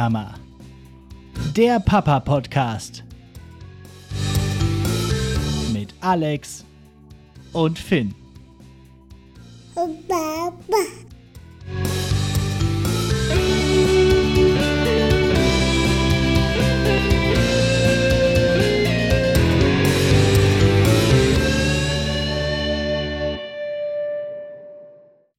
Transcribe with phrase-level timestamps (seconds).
[0.00, 0.34] Mama.
[1.54, 3.04] Der Papa Podcast.
[5.74, 6.64] Mit Alex
[7.52, 8.14] und Finn.
[9.74, 10.54] Baba.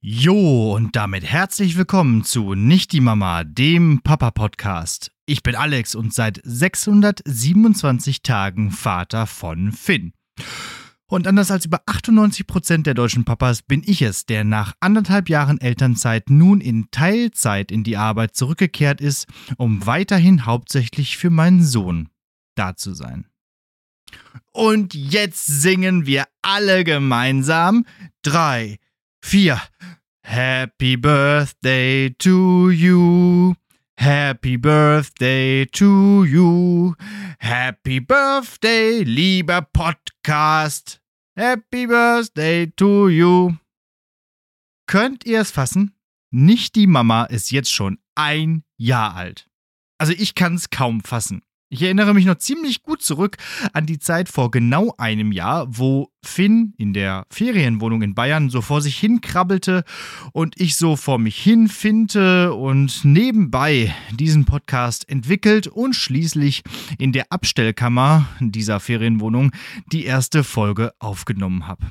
[0.00, 5.12] Jo, und damit herzlich willkommen zu Nicht die Mama, dem Papa-Podcast.
[5.26, 10.12] Ich bin Alex und seit 627 Tagen Vater von Finn.
[11.06, 15.28] Und anders als über 98 Prozent der deutschen Papas bin ich es, der nach anderthalb
[15.28, 21.62] Jahren Elternzeit nun in Teilzeit in die Arbeit zurückgekehrt ist, um weiterhin hauptsächlich für meinen
[21.62, 22.08] Sohn
[22.56, 23.28] da zu sein.
[24.50, 27.86] Und jetzt singen wir alle gemeinsam.
[28.22, 28.78] Drei,
[29.20, 29.60] vier.
[30.24, 33.54] Happy Birthday to you.
[33.96, 36.94] Happy Birthday to you.
[37.38, 41.00] Happy Birthday, lieber Podcast.
[41.36, 43.56] Happy Birthday to you.
[44.86, 45.94] Könnt ihr es fassen?
[46.30, 49.48] Nicht die Mama ist jetzt schon ein Jahr alt.
[49.98, 51.42] Also ich kann es kaum fassen.
[51.72, 53.38] Ich erinnere mich noch ziemlich gut zurück
[53.72, 58.60] an die Zeit vor genau einem Jahr, wo Finn in der Ferienwohnung in Bayern so
[58.60, 59.82] vor sich hin krabbelte
[60.34, 66.62] und ich so vor mich hin finte und nebenbei diesen Podcast entwickelt und schließlich
[66.98, 69.50] in der Abstellkammer dieser Ferienwohnung
[69.92, 71.90] die erste Folge aufgenommen habe.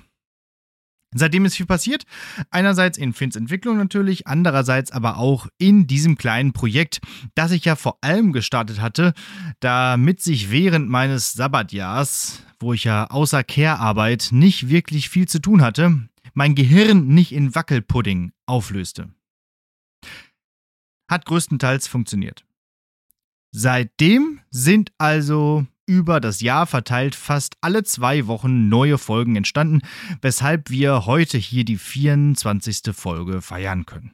[1.13, 2.05] Seitdem ist viel passiert.
[2.51, 7.01] Einerseits in Finns Entwicklung natürlich, andererseits aber auch in diesem kleinen Projekt,
[7.35, 9.13] das ich ja vor allem gestartet hatte,
[9.59, 15.61] damit sich während meines Sabbatjahrs, wo ich ja außer Care-Arbeit nicht wirklich viel zu tun
[15.61, 19.09] hatte, mein Gehirn nicht in Wackelpudding auflöste.
[21.09, 22.45] Hat größtenteils funktioniert.
[23.53, 29.81] Seitdem sind also über das Jahr verteilt fast alle zwei Wochen neue Folgen entstanden,
[30.21, 32.95] weshalb wir heute hier die 24.
[32.95, 34.13] Folge feiern können.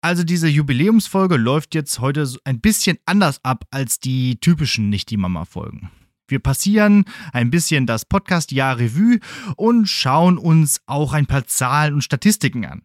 [0.00, 5.90] Also diese Jubiläumsfolge läuft jetzt heute ein bisschen anders ab als die typischen Nicht-die-Mama-Folgen.
[6.26, 7.04] Wir passieren
[7.34, 9.18] ein bisschen das Podcast-Jahr Revue
[9.56, 12.82] und schauen uns auch ein paar Zahlen und Statistiken an.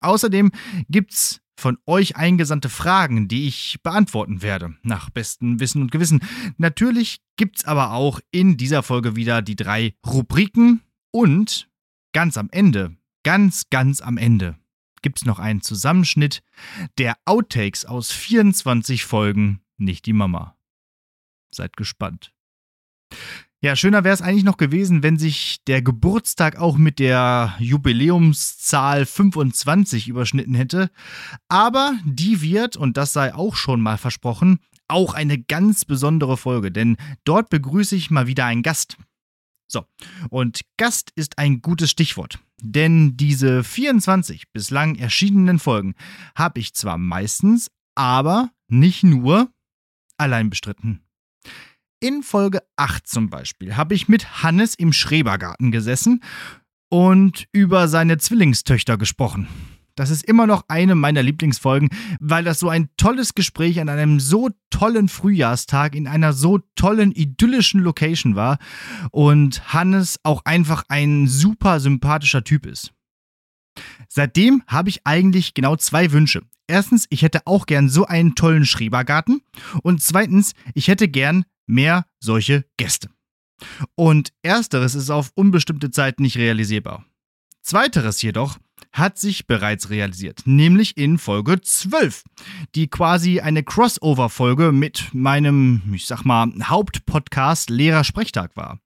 [0.00, 0.50] Außerdem
[0.88, 6.20] gibt's von euch eingesandte Fragen, die ich beantworten werde, nach bestem Wissen und Gewissen.
[6.58, 11.68] Natürlich gibt's aber auch in dieser Folge wieder die drei Rubriken und
[12.12, 14.56] ganz am Ende, ganz, ganz am Ende,
[15.02, 16.42] gibt's noch einen Zusammenschnitt
[16.98, 20.56] der Outtakes aus 24 Folgen, nicht die Mama.
[21.50, 22.32] Seid gespannt.
[23.62, 29.06] Ja, schöner wäre es eigentlich noch gewesen, wenn sich der Geburtstag auch mit der Jubiläumszahl
[29.06, 30.90] 25 überschnitten hätte.
[31.48, 34.58] Aber die wird, und das sei auch schon mal versprochen,
[34.88, 38.98] auch eine ganz besondere Folge, denn dort begrüße ich mal wieder einen Gast.
[39.68, 39.84] So,
[40.30, 45.94] und Gast ist ein gutes Stichwort, denn diese 24 bislang erschienenen Folgen
[46.36, 49.50] habe ich zwar meistens, aber nicht nur
[50.18, 51.05] allein bestritten.
[51.98, 56.22] In Folge 8 zum Beispiel habe ich mit Hannes im Schrebergarten gesessen
[56.90, 59.48] und über seine Zwillingstöchter gesprochen.
[59.94, 61.88] Das ist immer noch eine meiner Lieblingsfolgen,
[62.20, 67.12] weil das so ein tolles Gespräch an einem so tollen Frühjahrstag in einer so tollen
[67.12, 68.58] idyllischen Location war
[69.10, 72.92] und Hannes auch einfach ein super sympathischer Typ ist.
[74.10, 76.42] Seitdem habe ich eigentlich genau zwei Wünsche.
[76.66, 79.40] Erstens, ich hätte auch gern so einen tollen Schrebergarten
[79.82, 83.08] und zweitens, ich hätte gern mehr solche Gäste.
[83.94, 87.04] Und ersteres ist auf unbestimmte Zeit nicht realisierbar.
[87.62, 88.58] Zweiteres jedoch
[88.92, 92.22] hat sich bereits realisiert, nämlich in Folge 12,
[92.74, 98.78] die quasi eine Crossover-Folge mit meinem, ich sag mal, Hauptpodcast Lehrer Sprechtag war.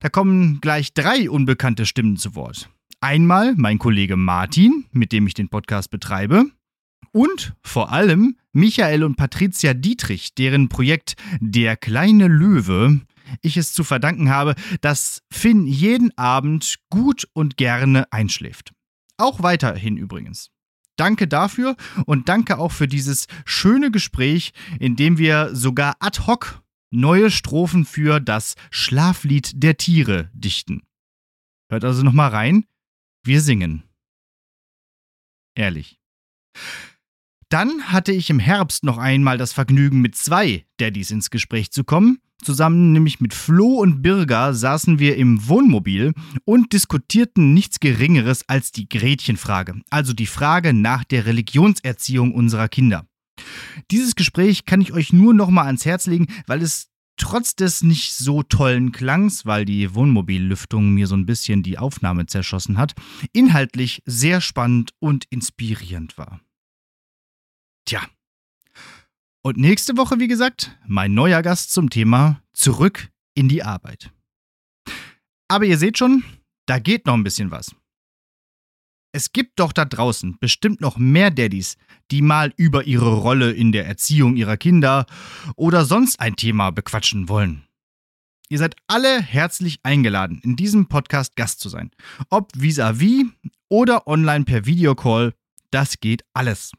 [0.00, 2.68] Da kommen gleich drei unbekannte Stimmen zu Wort.
[3.00, 6.46] Einmal mein Kollege Martin, mit dem ich den Podcast betreibe,
[7.14, 13.00] und vor allem Michael und Patricia Dietrich, deren Projekt Der kleine Löwe
[13.40, 18.72] ich es zu verdanken habe, dass Finn jeden Abend gut und gerne einschläft.
[19.16, 20.50] Auch weiterhin übrigens.
[20.96, 21.76] Danke dafür
[22.06, 27.84] und danke auch für dieses schöne Gespräch, in dem wir sogar ad hoc neue Strophen
[27.84, 30.82] für das Schlaflied der Tiere dichten.
[31.70, 32.66] Hört also nochmal rein.
[33.24, 33.82] Wir singen.
[35.56, 35.98] Ehrlich.
[37.54, 41.84] Dann hatte ich im Herbst noch einmal das Vergnügen, mit zwei Daddys ins Gespräch zu
[41.84, 42.18] kommen.
[42.42, 46.14] Zusammen nämlich mit Flo und Birger saßen wir im Wohnmobil
[46.44, 53.06] und diskutierten nichts Geringeres als die Gretchenfrage, also die Frage nach der Religionserziehung unserer Kinder.
[53.92, 57.84] Dieses Gespräch kann ich euch nur noch mal ans Herz legen, weil es trotz des
[57.84, 62.94] nicht so tollen Klangs, weil die Wohnmobillüftung mir so ein bisschen die Aufnahme zerschossen hat,
[63.32, 66.40] inhaltlich sehr spannend und inspirierend war.
[67.84, 68.02] Tja.
[69.42, 74.10] Und nächste Woche, wie gesagt, mein neuer Gast zum Thema Zurück in die Arbeit.
[75.48, 76.24] Aber ihr seht schon,
[76.66, 77.74] da geht noch ein bisschen was.
[79.12, 81.76] Es gibt doch da draußen bestimmt noch mehr Daddys,
[82.10, 85.06] die mal über ihre Rolle in der Erziehung ihrer Kinder
[85.54, 87.64] oder sonst ein Thema bequatschen wollen.
[88.48, 91.90] Ihr seid alle herzlich eingeladen, in diesem Podcast Gast zu sein.
[92.30, 93.30] Ob vis-à-vis -vis
[93.68, 95.34] oder online per Videocall,
[95.70, 96.72] das geht alles.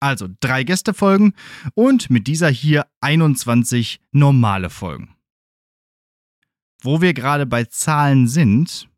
[0.00, 1.34] Also drei Gästefolgen
[1.74, 5.14] und mit dieser hier 21 normale Folgen.
[6.80, 8.88] Wo wir gerade bei Zahlen sind,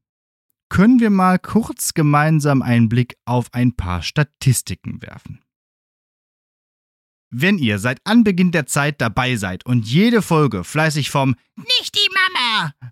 [0.69, 5.43] können wir mal kurz gemeinsam einen Blick auf ein paar Statistiken werfen.
[7.33, 12.10] Wenn ihr seit Anbeginn der Zeit dabei seid und jede Folge fleißig vom Nicht die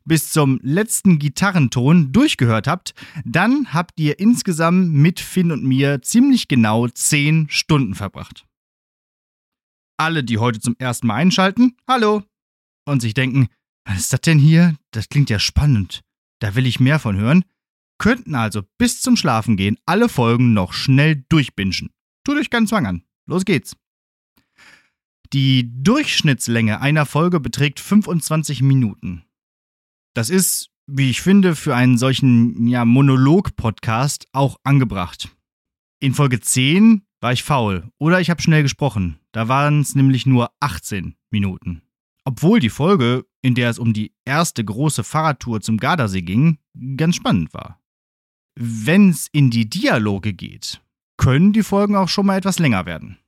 [0.05, 2.95] Bis zum letzten Gitarrenton durchgehört habt,
[3.25, 8.47] dann habt ihr insgesamt mit Finn und mir ziemlich genau 10 Stunden verbracht.
[9.97, 12.23] Alle, die heute zum ersten Mal einschalten, hallo!
[12.87, 13.49] Und sich denken,
[13.85, 14.77] was ist das denn hier?
[14.93, 16.03] Das klingt ja spannend.
[16.41, 17.45] Da will ich mehr von hören
[17.99, 21.91] könnten also bis zum Schlafengehen alle Folgen noch schnell durchbingen.
[22.25, 23.03] Tut euch keinen Zwang an.
[23.27, 23.77] Los geht's.
[25.35, 29.25] Die Durchschnittslänge einer Folge beträgt 25 Minuten.
[30.19, 35.29] Das ist, wie ich finde, für einen solchen ja, Monolog-Podcast auch angebracht.
[36.01, 39.21] In Folge 10 war ich faul oder ich habe schnell gesprochen.
[39.31, 41.83] Da waren es nämlich nur 18 Minuten.
[42.25, 46.59] Obwohl die Folge, in der es um die erste große Fahrradtour zum Gardasee ging,
[46.97, 47.81] ganz spannend war.
[48.57, 50.83] Wenn es in die Dialoge geht,
[51.17, 53.19] können die Folgen auch schon mal etwas länger werden.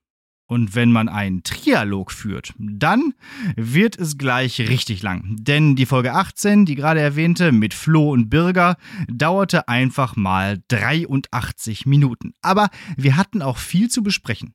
[0.50, 3.14] Und wenn man einen Trialog führt, dann
[3.54, 5.36] wird es gleich richtig lang.
[5.38, 8.76] Denn die Folge 18, die gerade erwähnte, mit Flo und Birger,
[9.06, 12.32] dauerte einfach mal 83 Minuten.
[12.42, 14.54] Aber wir hatten auch viel zu besprechen.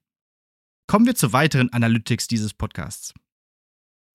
[0.86, 3.14] Kommen wir zu weiteren Analytics dieses Podcasts.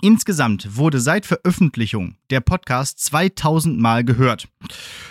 [0.03, 4.49] Insgesamt wurde seit Veröffentlichung der Podcast 2000 Mal gehört.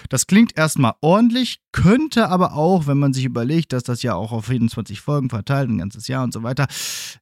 [0.09, 4.31] Das klingt erstmal ordentlich, könnte aber auch, wenn man sich überlegt, dass das ja auch
[4.31, 6.67] auf 24 Folgen verteilt, ein ganzes Jahr und so weiter,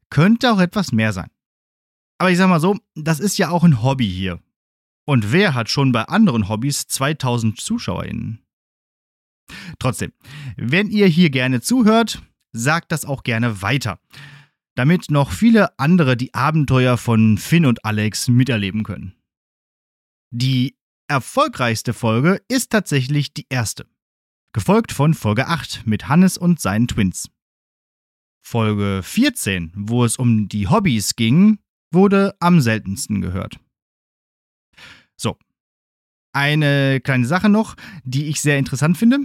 [0.09, 1.29] könnte auch etwas mehr sein.
[2.19, 4.39] Aber ich sag mal so, das ist ja auch ein Hobby hier.
[5.05, 8.43] Und wer hat schon bei anderen Hobbys 2000 ZuschauerInnen?
[9.79, 10.13] Trotzdem,
[10.55, 12.21] wenn ihr hier gerne zuhört,
[12.51, 13.99] sagt das auch gerne weiter
[14.77, 19.15] damit noch viele andere die Abenteuer von Finn und Alex miterleben können.
[20.29, 20.77] Die
[21.07, 23.87] erfolgreichste Folge ist tatsächlich die erste,
[24.53, 27.27] gefolgt von Folge 8 mit Hannes und seinen Twins.
[28.45, 31.57] Folge 14, wo es um die Hobbys ging,
[31.91, 33.59] wurde am seltensten gehört.
[35.15, 35.39] So,
[36.33, 39.21] eine kleine Sache noch, die ich sehr interessant finde.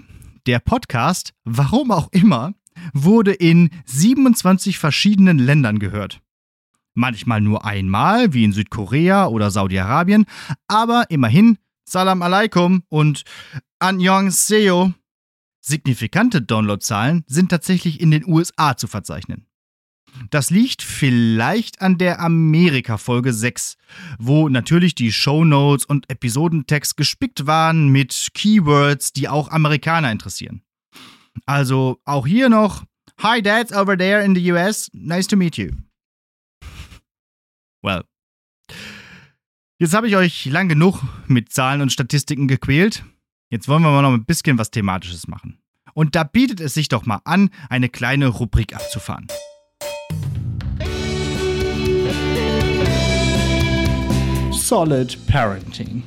[0.47, 2.55] Der Podcast, warum auch immer,
[2.93, 6.21] wurde in 27 verschiedenen Ländern gehört.
[6.95, 10.27] Manchmal nur einmal, wie in Südkorea oder Saudi-Arabien,
[10.69, 13.25] aber immerhin Salam alaikum und
[13.79, 14.93] Annyeonghaseyo.
[15.61, 19.47] Signifikante Downloadzahlen sind tatsächlich in den USA zu verzeichnen.
[20.31, 23.77] Das liegt vielleicht an der Amerika-Folge 6,
[24.19, 30.63] wo natürlich die Shownotes und Episodentext gespickt waren mit Keywords, die auch Amerikaner interessieren.
[31.47, 32.85] Also auch hier noch,
[33.19, 35.71] Hi Dads over there in the US, nice to meet you.
[37.83, 38.05] Well.
[39.79, 43.05] Jetzt habe ich euch lang genug mit Zahlen und Statistiken gequält.
[43.51, 45.59] Jetzt wollen wir mal noch ein bisschen was Thematisches machen.
[45.95, 49.27] Und da bietet es sich doch mal an, eine kleine Rubrik abzufahren.
[54.53, 56.03] Solid Parenting.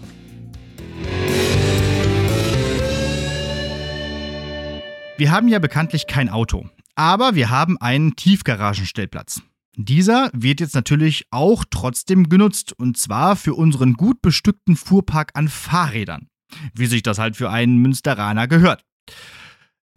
[5.17, 9.41] Wir haben ja bekanntlich kein Auto, aber wir haben einen Tiefgaragenstellplatz.
[9.77, 15.48] Dieser wird jetzt natürlich auch trotzdem genutzt und zwar für unseren gut bestückten Fuhrpark an
[15.48, 16.27] Fahrrädern,
[16.74, 18.84] wie sich das halt für einen Münsteraner gehört.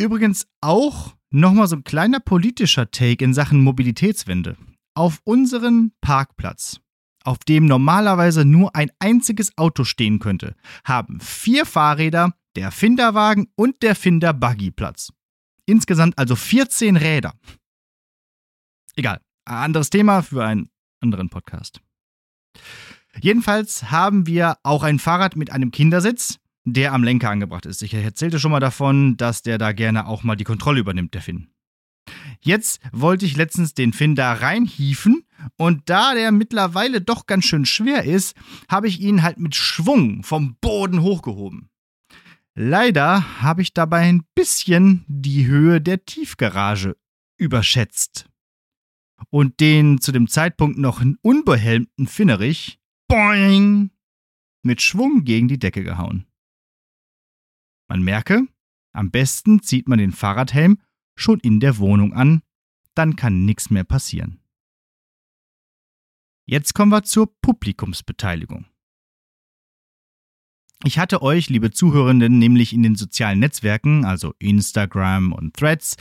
[0.01, 4.57] Übrigens auch nochmal so ein kleiner politischer Take in Sachen Mobilitätswende.
[4.95, 6.81] Auf unseren Parkplatz,
[7.25, 13.83] auf dem normalerweise nur ein einziges Auto stehen könnte, haben vier Fahrräder der Finderwagen und
[13.83, 15.13] der Finder Buggy Platz.
[15.67, 17.35] Insgesamt also 14 Räder.
[18.97, 21.81] Egal, anderes Thema für einen anderen Podcast.
[23.21, 27.83] Jedenfalls haben wir auch ein Fahrrad mit einem Kindersitz, der am Lenker angebracht ist.
[27.83, 31.23] Ich erzählte schon mal davon, dass der da gerne auch mal die Kontrolle übernimmt, der
[31.23, 31.49] Finn.
[32.41, 35.25] Jetzt wollte ich letztens den Finn da reinhieven
[35.57, 38.37] und da der mittlerweile doch ganz schön schwer ist,
[38.69, 41.69] habe ich ihn halt mit Schwung vom Boden hochgehoben.
[42.61, 46.97] Leider habe ich dabei ein bisschen die Höhe der Tiefgarage
[47.37, 48.29] überschätzt
[49.31, 53.93] und den zu dem Zeitpunkt noch unbehelmten Finnerich boing,
[54.65, 56.27] mit Schwung gegen die Decke gehauen.
[57.87, 58.49] Man merke,
[58.93, 60.83] am besten zieht man den Fahrradhelm
[61.15, 62.43] schon in der Wohnung an,
[62.95, 64.43] dann kann nichts mehr passieren.
[66.45, 68.67] Jetzt kommen wir zur Publikumsbeteiligung.
[70.85, 75.97] Ich hatte euch, liebe Zuhörenden, nämlich in den sozialen Netzwerken, also Instagram und Threads,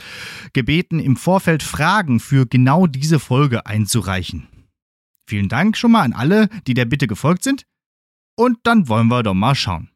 [0.52, 4.46] gebeten, im Vorfeld Fragen für genau diese Folge einzureichen.
[5.28, 7.66] Vielen Dank schon mal an alle, die der Bitte gefolgt sind.
[8.36, 9.90] Und dann wollen wir doch mal schauen.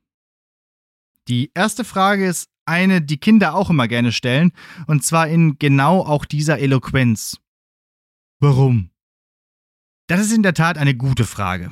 [1.28, 4.52] Die erste Frage ist eine, die Kinder auch immer gerne stellen,
[4.88, 7.38] und zwar in genau auch dieser Eloquenz.
[8.40, 8.90] Warum?
[10.08, 11.70] Das ist in der Tat eine gute Frage.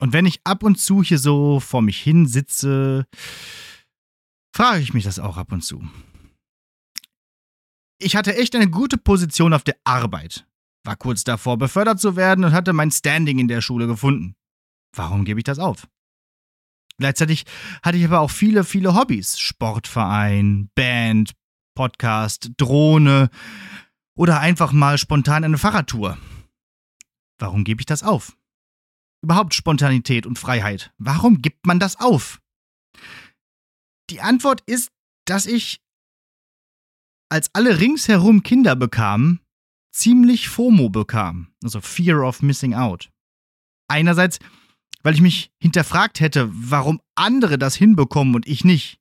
[0.00, 3.06] Und wenn ich ab und zu hier so vor mich hin sitze,
[4.54, 5.82] frage ich mich das auch ab und zu.
[7.98, 10.46] Ich hatte echt eine gute Position auf der Arbeit,
[10.84, 14.34] war kurz davor, befördert zu werden und hatte mein Standing in der Schule gefunden.
[14.94, 15.88] Warum gebe ich das auf?
[16.98, 17.44] Gleichzeitig
[17.82, 19.38] hatte ich aber auch viele, viele Hobbys.
[19.38, 21.32] Sportverein, Band,
[21.74, 23.30] Podcast, Drohne
[24.16, 26.18] oder einfach mal spontan eine Fahrradtour.
[27.38, 28.36] Warum gebe ich das auf?
[29.24, 30.92] Überhaupt Spontanität und Freiheit.
[30.98, 32.42] Warum gibt man das auf?
[34.10, 34.90] Die Antwort ist,
[35.24, 35.80] dass ich,
[37.30, 39.40] als alle ringsherum Kinder bekamen,
[39.94, 43.10] ziemlich FOMO bekam, also Fear of Missing Out.
[43.88, 44.40] Einerseits,
[45.02, 49.00] weil ich mich hinterfragt hätte, warum andere das hinbekommen und ich nicht.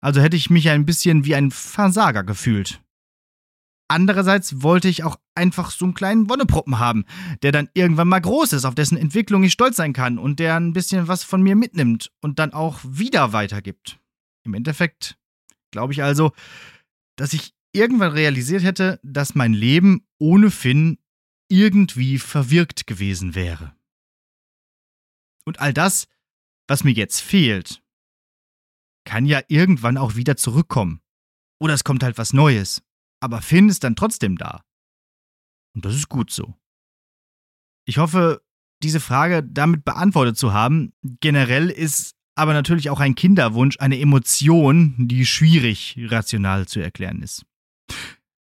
[0.00, 2.82] Also hätte ich mich ein bisschen wie ein Versager gefühlt.
[3.88, 7.06] Andererseits wollte ich auch einfach so einen kleinen Wonneproppen haben,
[7.42, 10.56] der dann irgendwann mal groß ist, auf dessen Entwicklung ich stolz sein kann und der
[10.56, 13.98] ein bisschen was von mir mitnimmt und dann auch wieder weitergibt.
[14.44, 15.18] Im Endeffekt
[15.70, 16.32] glaube ich also,
[17.16, 20.98] dass ich irgendwann realisiert hätte, dass mein Leben ohne Finn
[21.48, 23.74] irgendwie verwirkt gewesen wäre.
[25.46, 26.08] Und all das,
[26.66, 27.82] was mir jetzt fehlt,
[29.06, 31.00] kann ja irgendwann auch wieder zurückkommen.
[31.58, 32.82] Oder es kommt halt was Neues
[33.20, 34.62] aber Finn ist dann trotzdem da.
[35.74, 36.54] Und das ist gut so.
[37.86, 38.42] Ich hoffe,
[38.82, 40.92] diese Frage damit beantwortet zu haben.
[41.20, 47.44] Generell ist aber natürlich auch ein Kinderwunsch eine Emotion, die schwierig rational zu erklären ist.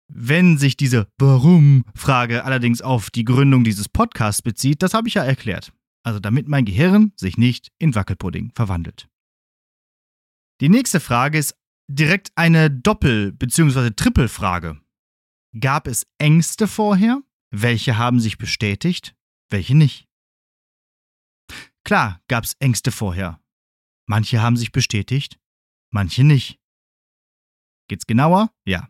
[0.08, 5.24] Wenn sich diese Warum-Frage allerdings auf die Gründung dieses Podcasts bezieht, das habe ich ja
[5.24, 5.72] erklärt.
[6.02, 9.08] Also damit mein Gehirn sich nicht in Wackelpudding verwandelt.
[10.60, 11.56] Die nächste Frage ist
[11.88, 13.90] direkt eine Doppel- bzw.
[13.90, 14.80] Trippelfrage.
[15.58, 17.22] Gab es Ängste vorher?
[17.50, 19.14] Welche haben sich bestätigt?
[19.50, 20.08] Welche nicht?
[21.84, 23.40] Klar gab es Ängste vorher.
[24.06, 25.38] Manche haben sich bestätigt,
[25.90, 26.58] manche nicht.
[27.88, 28.50] Geht's genauer?
[28.66, 28.88] Ja.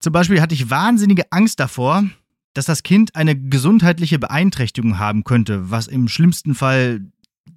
[0.00, 2.04] Zum Beispiel hatte ich wahnsinnige Angst davor,
[2.54, 7.12] dass das Kind eine gesundheitliche Beeinträchtigung haben könnte, was im schlimmsten Fall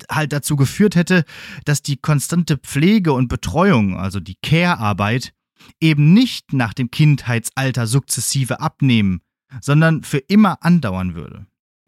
[0.09, 1.25] halt dazu geführt hätte,
[1.65, 5.33] dass die konstante Pflege und Betreuung, also die Care-Arbeit,
[5.79, 9.21] eben nicht nach dem Kindheitsalter sukzessive abnehmen,
[9.61, 11.45] sondern für immer andauern würde.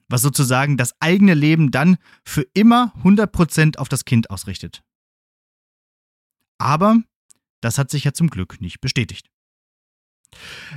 [0.08, 4.84] Was sozusagen das eigene Leben dann für immer 100% auf das Kind ausrichtet.
[6.58, 6.98] Aber
[7.62, 9.30] das hat sich ja zum Glück nicht bestätigt.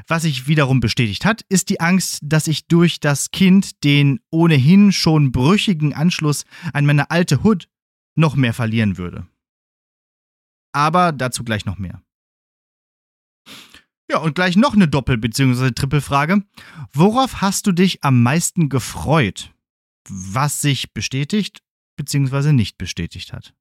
[0.06, 4.92] Was sich wiederum bestätigt hat, ist die Angst, dass ich durch das Kind den ohnehin
[4.92, 7.68] schon brüchigen Anschluss an meine alte Hood
[8.16, 9.26] noch mehr verlieren würde.
[10.72, 12.02] Aber dazu gleich noch mehr.
[14.10, 15.72] Ja, und gleich noch eine Doppel- bzw.
[15.72, 16.42] Trippelfrage.
[16.92, 19.52] Worauf hast du dich am meisten gefreut?
[20.08, 21.62] Was sich bestätigt
[21.96, 22.52] bzw.
[22.52, 23.54] nicht bestätigt hat?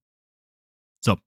[1.03, 1.17] So.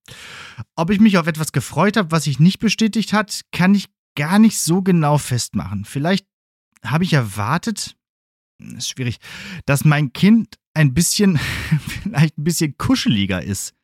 [0.74, 4.38] Ob ich mich auf etwas gefreut habe, was sich nicht bestätigt hat, kann ich gar
[4.38, 5.84] nicht so genau festmachen.
[5.84, 6.26] Vielleicht
[6.84, 7.96] habe ich erwartet,
[8.58, 9.18] ist schwierig,
[9.66, 11.38] dass mein Kind ein bisschen,
[12.02, 13.74] vielleicht ein bisschen kuscheliger ist.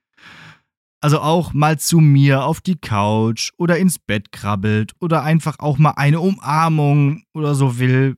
[1.01, 5.79] Also auch mal zu mir auf die Couch oder ins Bett krabbelt oder einfach auch
[5.79, 8.17] mal eine Umarmung oder so will.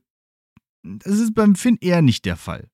[0.83, 2.69] Das ist beim Finn eher nicht der Fall.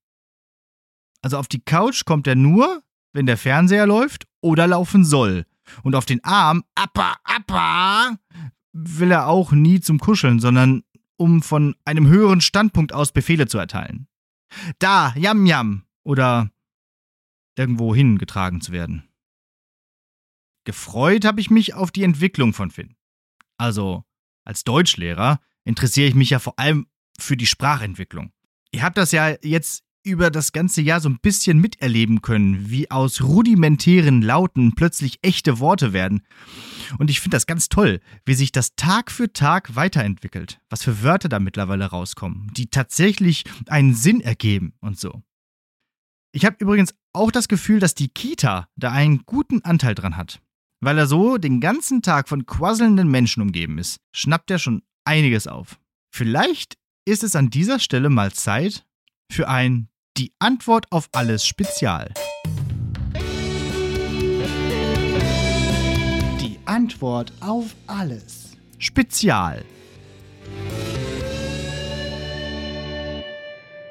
[1.21, 5.45] Also auf die Couch kommt er nur, wenn der Fernseher läuft oder laufen soll.
[5.81, 8.17] Und auf den Arm, appa, appa,
[8.77, 10.83] will er auch nie zum Kuscheln, sondern
[11.15, 14.07] um von einem höheren Standpunkt aus Befehle zu erteilen.
[14.79, 16.51] Da, jam, jam, oder
[17.57, 19.07] irgendwo hingetragen zu werden.
[20.65, 22.97] Gefreut habe ich mich auf die Entwicklung von Finn.
[23.57, 24.03] Also
[24.43, 28.31] Als Deutschlehrer interessiere ich mich ja vor allem für die Sprachentwicklung.
[28.71, 32.91] Ihr habt das ja jetzt über das ganze Jahr so ein bisschen miterleben können, wie
[32.91, 36.21] aus rudimentären Lauten plötzlich echte Worte werden.
[36.99, 41.01] Und ich finde das ganz toll, wie sich das Tag für Tag weiterentwickelt, was für
[41.03, 45.23] Wörter da mittlerweile rauskommen, die tatsächlich einen Sinn ergeben und so.
[46.31, 50.41] Ich habe übrigens auch das Gefühl, dass die Kita da einen guten Anteil dran hat.
[50.81, 55.47] Weil er so den ganzen Tag von quasselnden Menschen umgeben ist, schnappt er schon einiges
[55.47, 55.79] auf.
[56.13, 58.85] Vielleicht ist es an dieser Stelle mal Zeit
[59.31, 62.13] für ein Die Antwort auf alles Spezial.
[66.39, 68.55] Die Antwort auf alles.
[68.77, 69.65] Spezial.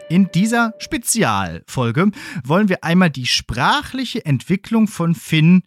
[0.08, 2.10] In dieser Spezialfolge
[2.42, 5.64] wollen wir einmal die sprachliche Entwicklung von Finn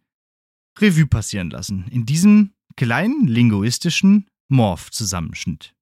[0.80, 1.86] Revue passieren lassen.
[1.92, 5.76] In diesem kleinen linguistischen Morph-Zusammenschnitt.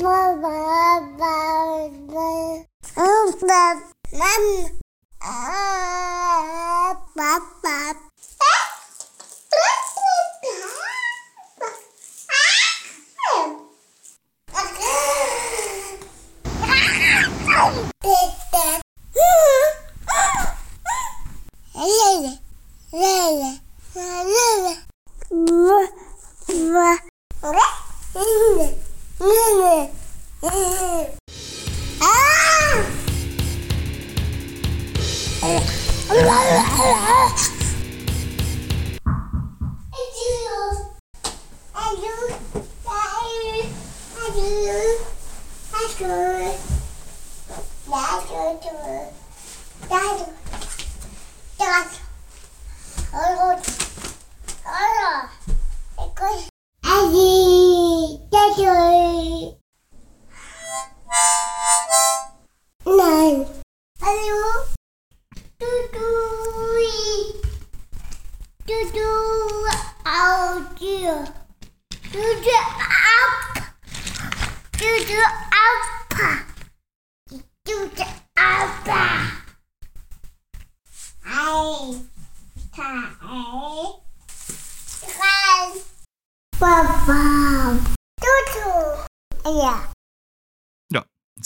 [0.00, 1.26] 爸爸，爸
[2.08, 2.20] 爸，
[2.94, 3.04] 爸
[3.46, 3.74] 爸，
[4.18, 4.24] 妈
[5.20, 5.69] 妈。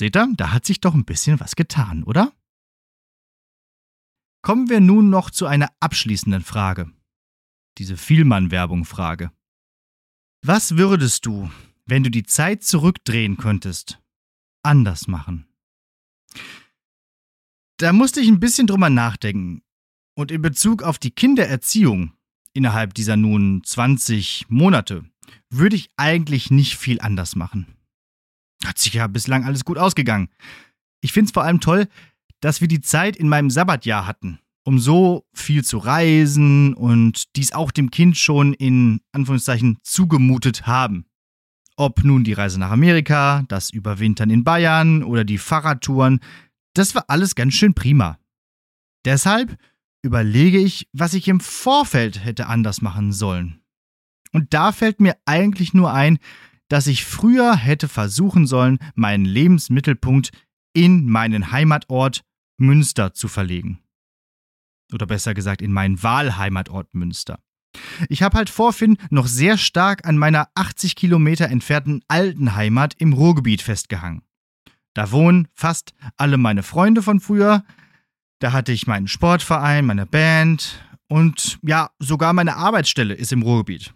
[0.04, 2.30] Seht ihr, da hat sich doch ein bisschen was getan, oder?
[4.42, 6.92] Kommen wir nun noch zu einer abschließenden Frage.
[7.78, 9.32] Diese Vielmann-Werbung-Frage.
[10.44, 11.50] Was würdest du,
[11.86, 13.98] wenn du die Zeit zurückdrehen könntest,
[14.62, 15.46] anders machen?
[17.78, 19.62] Da musste ich ein bisschen drüber nachdenken.
[20.14, 22.12] Und in Bezug auf die Kindererziehung
[22.52, 25.02] innerhalb dieser nun 20 Monate
[25.48, 27.74] würde ich eigentlich nicht viel anders machen.
[28.64, 30.28] Hat sich ja bislang alles gut ausgegangen.
[31.00, 31.86] Ich finde es vor allem toll,
[32.40, 37.52] dass wir die Zeit in meinem Sabbatjahr hatten, um so viel zu reisen und dies
[37.52, 41.06] auch dem Kind schon in Anführungszeichen zugemutet haben.
[41.76, 46.20] Ob nun die Reise nach Amerika, das Überwintern in Bayern oder die Fahrradtouren,
[46.74, 48.18] das war alles ganz schön prima.
[49.04, 49.56] Deshalb
[50.02, 53.60] überlege ich, was ich im Vorfeld hätte anders machen sollen.
[54.32, 56.18] Und da fällt mir eigentlich nur ein,
[56.68, 60.30] dass ich früher hätte versuchen sollen, meinen Lebensmittelpunkt
[60.72, 62.22] in meinen Heimatort
[62.56, 63.80] Münster zu verlegen.
[64.92, 67.38] Oder besser gesagt, in meinen Wahlheimatort Münster.
[68.08, 72.94] Ich habe halt vor Finn noch sehr stark an meiner 80 Kilometer entfernten alten Heimat
[72.98, 74.22] im Ruhrgebiet festgehangen.
[74.94, 77.64] Da wohnen fast alle meine Freunde von früher.
[78.38, 83.94] Da hatte ich meinen Sportverein, meine Band und ja, sogar meine Arbeitsstelle ist im Ruhrgebiet.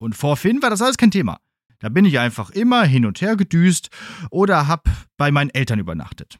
[0.00, 1.40] Und vor Finn war das alles kein Thema.
[1.80, 3.90] Da bin ich einfach immer hin und her gedüst
[4.30, 6.38] oder hab bei meinen Eltern übernachtet.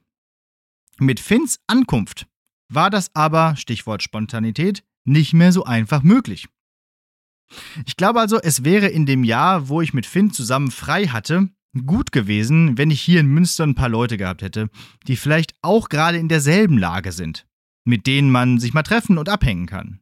[0.98, 2.26] Mit Finns Ankunft
[2.68, 6.48] war das aber, Stichwort Spontanität, nicht mehr so einfach möglich.
[7.86, 11.48] Ich glaube also, es wäre in dem Jahr, wo ich mit Finn zusammen frei hatte,
[11.86, 14.68] gut gewesen, wenn ich hier in Münster ein paar Leute gehabt hätte,
[15.06, 17.46] die vielleicht auch gerade in derselben Lage sind,
[17.84, 20.00] mit denen man sich mal treffen und abhängen kann.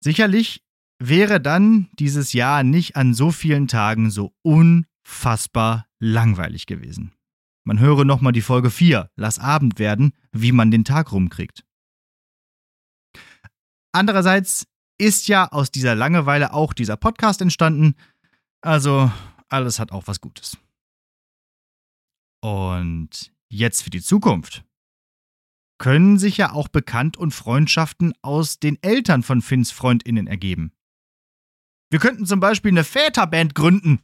[0.00, 0.65] Sicherlich
[0.98, 7.12] wäre dann dieses Jahr nicht an so vielen Tagen so unfassbar langweilig gewesen.
[7.64, 11.64] Man höre nochmal die Folge 4, Lass Abend werden, wie man den Tag rumkriegt.
[13.92, 14.66] Andererseits
[14.98, 17.94] ist ja aus dieser Langeweile auch dieser Podcast entstanden,
[18.60, 19.10] also
[19.48, 20.58] alles hat auch was Gutes.
[22.40, 24.64] Und jetzt für die Zukunft.
[25.78, 30.72] Können sich ja auch Bekannt- und Freundschaften aus den Eltern von Finns FreundInnen ergeben.
[31.96, 34.02] Wir könnten zum Beispiel eine Väterband gründen.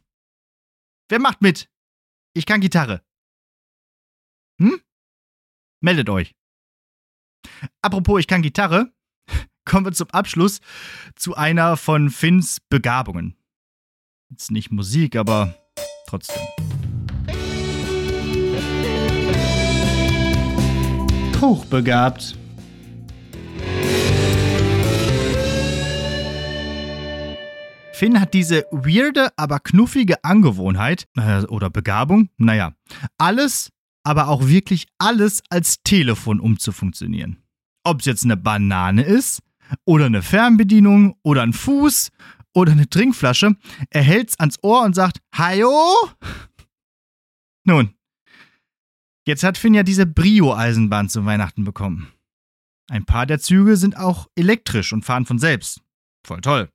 [1.09, 1.69] Wer macht mit?
[2.33, 3.03] Ich kann Gitarre.
[4.59, 4.81] Hm?
[5.79, 6.33] Meldet euch.
[7.83, 8.91] Apropos, ich kann Gitarre.
[9.65, 10.59] Kommen wir zum Abschluss
[11.15, 13.37] zu einer von Finns Begabungen.
[14.31, 15.53] Jetzt nicht Musik, aber
[16.07, 16.41] trotzdem.
[21.39, 22.39] Hochbegabt.
[27.93, 32.73] Finn hat diese weirde, aber knuffige Angewohnheit äh, oder Begabung, naja,
[33.19, 33.71] alles,
[34.03, 37.43] aber auch wirklich alles als Telefon umzufunktionieren.
[37.83, 39.43] Ob es jetzt eine Banane ist
[39.85, 42.09] oder eine Fernbedienung oder ein Fuß
[42.55, 43.55] oder eine Trinkflasche,
[43.91, 45.95] er hält's ans Ohr und sagt, Hajo?
[47.63, 47.93] Nun,
[49.27, 52.11] jetzt hat Finn ja diese Brio-Eisenbahn zu Weihnachten bekommen.
[52.89, 55.79] Ein paar der Züge sind auch elektrisch und fahren von selbst.
[56.25, 56.69] Voll toll.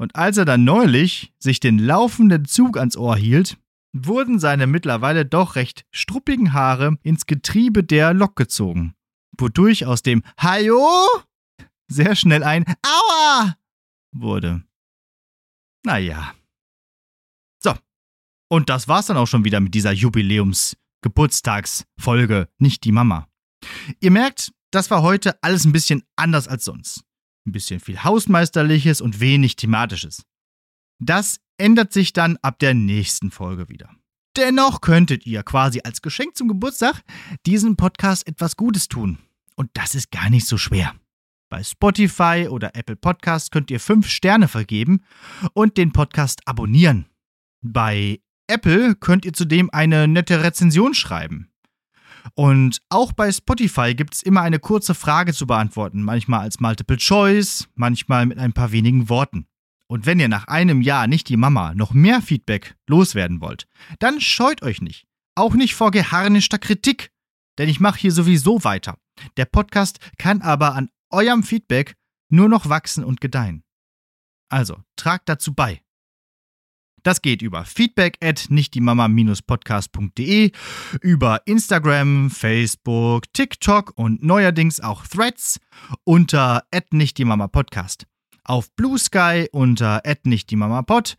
[0.00, 3.56] Und als er dann neulich sich den laufenden Zug ans Ohr hielt,
[3.92, 8.94] wurden seine mittlerweile doch recht struppigen Haare ins Getriebe der Lok gezogen,
[9.36, 10.86] wodurch aus dem Hajo
[11.90, 13.56] sehr schnell ein Aua
[14.12, 14.62] wurde.
[15.84, 16.34] Naja.
[17.62, 17.74] So.
[18.48, 23.26] Und das war's dann auch schon wieder mit dieser Jubiläums-Geburtstagsfolge, nicht die Mama.
[24.00, 27.04] Ihr merkt, das war heute alles ein bisschen anders als sonst.
[27.48, 30.22] Ein bisschen viel Hausmeisterliches und wenig Thematisches.
[31.00, 33.88] Das ändert sich dann ab der nächsten Folge wieder.
[34.36, 37.02] Dennoch könntet ihr quasi als Geschenk zum Geburtstag
[37.46, 39.16] diesem Podcast etwas Gutes tun.
[39.56, 40.94] Und das ist gar nicht so schwer.
[41.48, 45.00] Bei Spotify oder Apple Podcast könnt ihr fünf Sterne vergeben
[45.54, 47.06] und den Podcast abonnieren.
[47.62, 51.50] Bei Apple könnt ihr zudem eine nette Rezension schreiben.
[52.34, 56.96] Und auch bei Spotify gibt es immer eine kurze Frage zu beantworten, manchmal als Multiple
[56.96, 59.46] Choice, manchmal mit ein paar wenigen Worten.
[59.86, 63.66] Und wenn ihr nach einem Jahr nicht die Mama noch mehr Feedback loswerden wollt,
[63.98, 65.06] dann scheut euch nicht.
[65.34, 67.10] Auch nicht vor geharnischter Kritik.
[67.58, 68.98] Denn ich mache hier sowieso weiter.
[69.36, 71.96] Der Podcast kann aber an eurem Feedback
[72.30, 73.64] nur noch wachsen und gedeihen.
[74.50, 75.82] Also, tragt dazu bei.
[77.08, 80.52] Das geht über feedback at nichtdiemama-podcast.de,
[81.00, 85.58] über Instagram, Facebook, TikTok und neuerdings auch Threads
[86.04, 88.06] unter at nichtdiemama-podcast.
[88.44, 91.16] Auf Blue Sky unter nichtdiemama-pod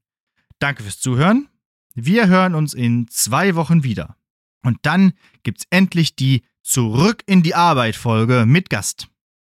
[0.59, 1.49] Danke fürs Zuhören.
[1.95, 4.17] Wir hören uns in zwei Wochen wieder.
[4.63, 9.09] Und dann gibt's endlich die Zurück in die Arbeit Folge mit Gast.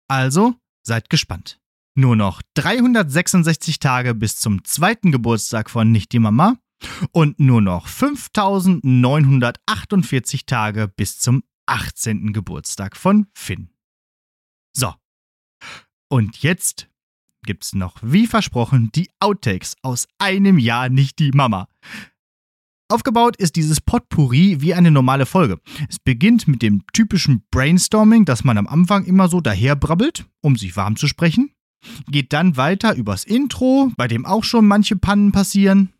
[0.07, 1.59] Also seid gespannt.
[1.95, 6.57] Nur noch 366 Tage bis zum zweiten Geburtstag von Nicht die Mama
[7.11, 12.33] und nur noch 5948 Tage bis zum 18.
[12.33, 13.69] Geburtstag von Finn.
[14.75, 14.93] So.
[16.09, 16.89] Und jetzt
[17.45, 21.67] gibt's noch, wie versprochen, die Outtakes aus einem Jahr nicht die Mama.
[22.89, 25.59] Aufgebaut ist dieses Potpourri wie eine normale Folge.
[25.89, 30.75] Es beginnt mit dem typischen Brainstorming, das man am Anfang immer so daherbrabbelt, um sich
[30.75, 31.51] warm zu sprechen.
[32.07, 35.93] Geht dann weiter übers Intro, bei dem auch schon manche Pannen passieren.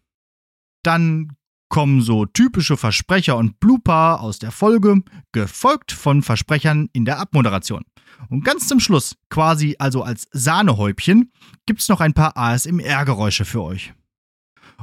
[0.83, 1.35] Dann
[1.69, 7.83] kommen so typische Versprecher und Blooper aus der Folge, gefolgt von Versprechern in der Abmoderation.
[8.29, 11.31] Und ganz zum Schluss, quasi also als Sahnehäubchen,
[11.65, 13.93] gibt's noch ein paar ASMR-Geräusche für euch.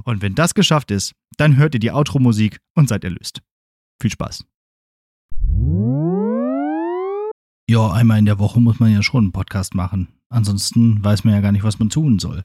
[0.03, 3.41] Und wenn das geschafft ist, dann hört ihr die Outro-Musik und seid erlöst.
[4.03, 4.45] Viel Spaß.
[7.71, 10.09] Ja, einmal in der Woche muss man ja schon einen Podcast machen.
[10.29, 12.43] Ansonsten weiß man ja gar nicht, was man tun soll.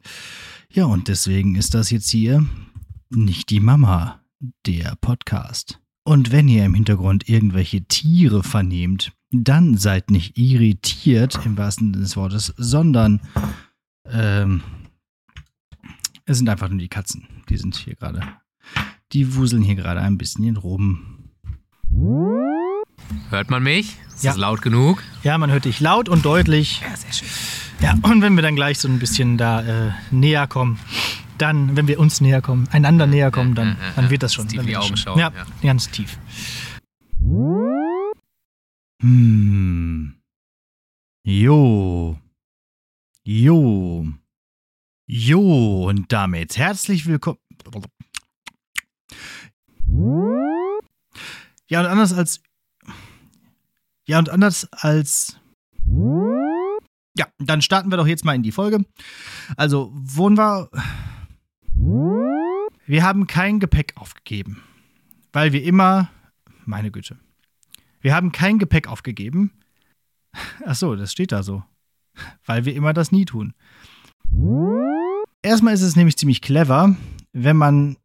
[0.69, 2.45] Ja, und deswegen ist das jetzt hier
[3.09, 4.21] nicht die Mama,
[4.65, 5.79] der Podcast.
[6.03, 12.03] Und wenn ihr im Hintergrund irgendwelche Tiere vernehmt, dann seid nicht irritiert im wahrsten Sinne
[12.03, 13.21] des Wortes, sondern
[14.07, 14.61] ähm,
[16.25, 17.27] es sind einfach nur die Katzen.
[17.49, 18.21] Die sind hier gerade.
[19.13, 21.29] Die wuseln hier gerade ein bisschen rum.
[23.29, 23.97] Hört man mich?
[24.15, 24.31] Ist Ja.
[24.31, 25.03] das laut genug?
[25.23, 26.81] Ja, man hört dich laut und deutlich.
[26.81, 27.27] Ja, sehr schön.
[27.81, 30.79] Ja, und wenn wir dann gleich so ein bisschen da äh, näher kommen,
[31.37, 34.47] dann, wenn wir uns näher kommen, einander näher kommen, dann, dann wird das schon.
[34.47, 35.45] Tief dann die Augen schauen, Ja, ja.
[35.61, 36.17] ganz tief.
[39.01, 40.15] Hm.
[41.23, 42.17] Jo.
[43.23, 44.07] Jo.
[45.07, 45.89] Jo.
[45.89, 47.39] Und damit herzlich willkommen.
[51.67, 52.41] Ja, und anders als.
[54.07, 55.37] Ja, und anders als.
[57.17, 58.85] Ja, dann starten wir doch jetzt mal in die Folge.
[59.57, 60.69] Also, wohnen wir.
[62.85, 64.61] Wir haben kein Gepäck aufgegeben,
[65.33, 66.09] weil wir immer.
[66.65, 67.17] Meine Güte.
[68.01, 69.51] Wir haben kein Gepäck aufgegeben.
[70.65, 71.63] Ach so, das steht da so.
[72.45, 73.53] Weil wir immer das nie tun.
[75.41, 76.95] Erstmal ist es nämlich ziemlich clever,
[77.33, 77.97] wenn man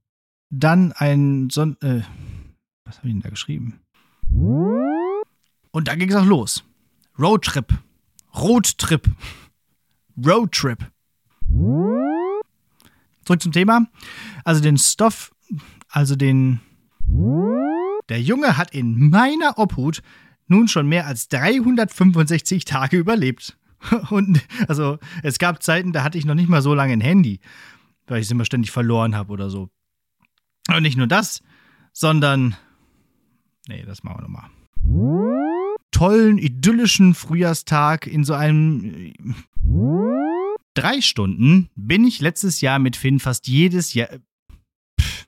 [0.50, 2.02] dann ein Son äh,
[2.90, 3.80] was habe ich denn da geschrieben?
[5.70, 6.64] Und da ging es auch los.
[7.18, 7.72] Roadtrip.
[8.34, 9.08] Roadtrip.
[10.24, 10.90] Roadtrip.
[13.24, 13.86] Zurück zum Thema.
[14.44, 15.32] Also den Stoff,
[15.88, 16.60] also den.
[18.08, 20.02] Der Junge hat in meiner Obhut
[20.46, 23.56] nun schon mehr als 365 Tage überlebt.
[24.10, 27.40] Und also es gab Zeiten, da hatte ich noch nicht mal so lange ein Handy,
[28.06, 29.70] weil ich es immer ständig verloren habe oder so.
[30.68, 31.42] Und nicht nur das,
[31.92, 32.56] sondern.
[33.68, 34.50] Nee, das machen wir nochmal.
[35.90, 39.12] Tollen, idyllischen Frühjahrstag in so einem.
[40.74, 44.08] Drei Stunden bin ich letztes Jahr mit Finn fast jedes Jahr.
[45.00, 45.26] Pff.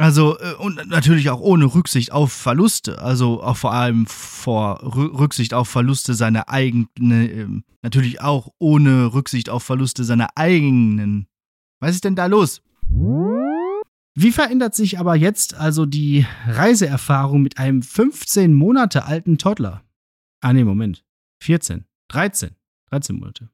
[0.00, 3.02] Also, äh, und natürlich auch ohne Rücksicht auf Verluste.
[3.02, 7.46] Also auch vor allem vor Rücksicht auf Verluste seiner eigenen, äh,
[7.82, 11.26] natürlich auch ohne Rücksicht auf Verluste seiner eigenen.
[11.80, 12.62] Was ist denn da los?
[14.14, 19.84] Wie verändert sich aber jetzt also die Reiseerfahrung mit einem 15 Monate alten Toddler?
[20.40, 21.04] Ah, nee, Moment.
[21.42, 22.50] 14, 13,
[22.90, 23.50] 13 Monate.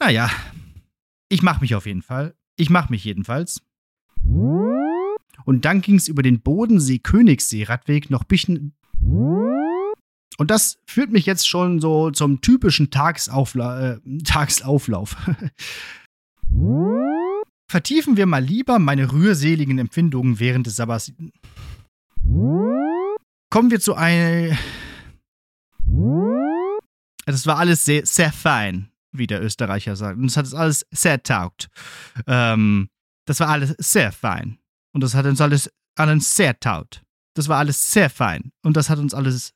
[0.00, 0.30] Naja,
[1.28, 2.34] ich mach mich auf jeden Fall.
[2.56, 3.62] Ich mach mich jedenfalls.
[4.24, 8.74] Und dann ging es über den Bodensee-Königssee-Radweg noch bisschen.
[9.00, 15.16] Und das führt mich jetzt schon so zum typischen Tagsaufla äh, Tagsauflauf.
[17.70, 21.12] Vertiefen wir mal lieber meine rührseligen Empfindungen während des Sabbats.
[23.50, 24.56] Kommen wir zu einer.
[27.26, 30.18] Das war alles sehr, sehr fein, wie der Österreicher sagt.
[30.18, 31.68] Und es hat es alles sehr taugt.
[32.26, 32.88] Ähm,
[33.26, 34.58] das war alles sehr fein.
[34.94, 37.02] Und das hat uns alles allen sehr taut.
[37.34, 38.52] Das war alles sehr fein.
[38.62, 39.52] Und das hat uns alles.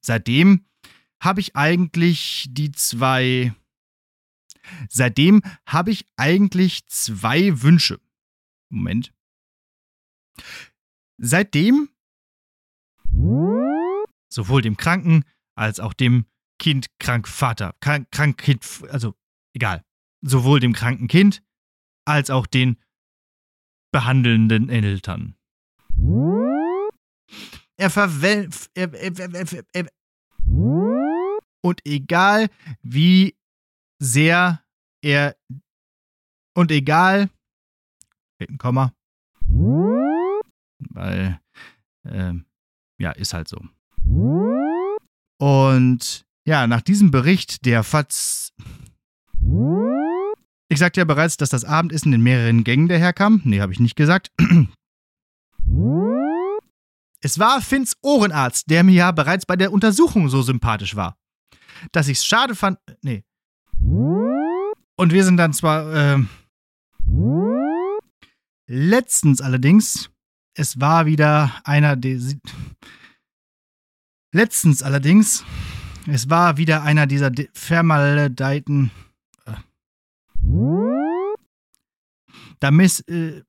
[0.00, 0.64] Seitdem
[1.20, 3.54] habe ich eigentlich die zwei.
[4.88, 8.00] Seitdem habe ich eigentlich zwei Wünsche.
[8.68, 9.12] Moment.
[11.18, 11.88] Seitdem
[14.28, 15.24] sowohl dem Kranken
[15.54, 16.26] als auch dem
[16.58, 19.14] Kind krank Vater, krank, krank Kind, also
[19.54, 19.84] egal,
[20.22, 21.42] sowohl dem kranken Kind
[22.04, 22.76] als auch den
[23.92, 25.36] behandelnden Eltern.
[27.76, 28.48] Er verwel...
[28.74, 29.86] Er, er, er,
[31.62, 32.48] und egal
[32.82, 33.35] wie
[33.98, 34.62] sehr
[35.02, 35.36] er...
[36.54, 37.28] Und egal...
[38.38, 38.92] Fehlt ein Komma.
[40.90, 41.40] Weil...
[42.04, 42.34] Äh,
[42.98, 43.60] ja, ist halt so.
[45.38, 48.54] Und ja, nach diesem Bericht der FATS
[50.68, 53.40] ich sagte ja bereits, dass das Abendessen in mehreren Gängen daherkam.
[53.44, 54.32] Nee, habe ich nicht gesagt.
[57.20, 61.16] Es war Finns Ohrenarzt, der mir ja bereits bei der Untersuchung so sympathisch war.
[61.92, 62.78] Dass ich's schade fand.
[63.02, 63.24] Nee.
[64.96, 65.94] Und wir sind dann zwar.
[65.94, 66.24] Äh,
[68.66, 70.10] letztens allerdings.
[70.54, 72.20] Es war wieder einer der.
[74.32, 75.44] Letztens allerdings.
[76.06, 78.90] Es war wieder einer dieser vermaledeiten
[82.60, 83.42] Da miss, äh,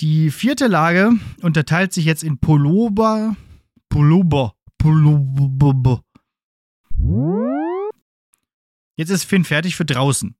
[0.00, 3.36] die vierte Lage unterteilt sich jetzt in Pullover,
[3.88, 6.02] Pullover, Pullover.
[8.96, 10.34] Jetzt ist Finn fertig für draußen.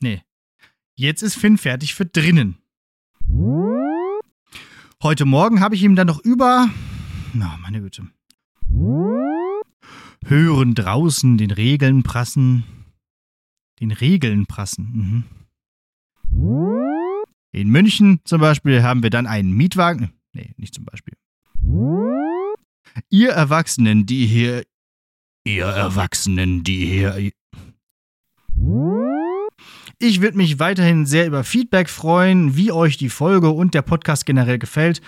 [0.00, 0.22] Nee.
[0.94, 2.58] Jetzt ist Finn fertig für drinnen.
[5.02, 6.68] Heute Morgen habe ich ihm dann noch über.
[7.34, 8.06] Na, oh, meine Güte.
[10.24, 12.64] Hören draußen den Regeln prassen
[13.80, 15.24] den Regeln prassen.
[16.30, 16.84] Mhm.
[17.52, 20.12] In München zum Beispiel haben wir dann einen Mietwagen.
[20.32, 21.14] Nee, nicht zum Beispiel.
[23.10, 24.64] Ihr Erwachsenen, die hier.
[25.46, 27.16] Ihr Erwachsenen, die hier.
[30.00, 34.26] Ich würde mich weiterhin sehr über Feedback freuen, wie euch die Folge und der Podcast
[34.26, 35.00] generell gefällt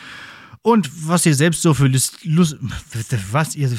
[0.63, 2.57] und was ihr selbst so für Lust, Lust
[3.33, 3.69] was ihr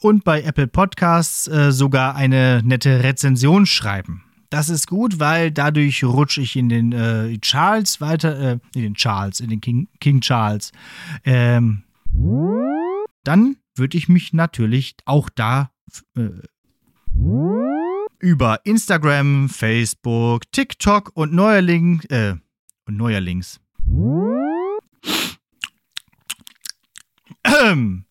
[0.00, 4.24] und bei Apple Podcasts äh, sogar eine nette Rezension schreiben.
[4.48, 8.94] Das ist gut, weil dadurch rutsche ich in den äh, Charles weiter, äh, in den
[8.94, 10.72] Charles, in den King, King Charles.
[11.26, 11.82] Ähm,
[13.24, 15.70] dann würde ich mich natürlich auch da
[16.16, 16.30] äh,
[18.18, 22.34] über Instagram, Facebook, TikTok und Neuerling, äh,
[22.86, 23.60] und Neuerlings.
[27.44, 28.04] Ähm.